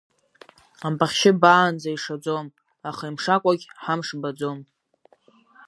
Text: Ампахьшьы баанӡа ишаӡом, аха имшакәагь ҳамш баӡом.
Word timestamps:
Ампахьшьы 0.85 1.31
баанӡа 1.41 1.89
ишаӡом, 1.95 2.47
аха 2.89 3.03
имшакәагь 3.09 3.65
ҳамш 3.83 4.09
баӡом. 4.21 4.59